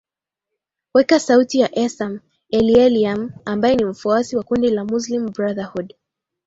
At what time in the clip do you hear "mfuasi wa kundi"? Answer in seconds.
3.85-4.69